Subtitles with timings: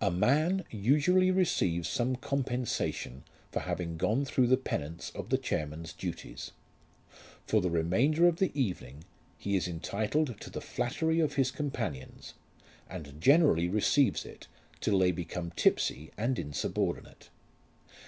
[0.00, 5.92] A man usually receives some compensation for having gone through the penance of the chairman's
[5.92, 6.52] duties.
[7.44, 9.02] For the remainder of the evening
[9.36, 12.34] he is entitled to the flattery of his companions,
[12.88, 14.46] and generally receives it
[14.80, 17.28] till they become tipsy and insubordinate.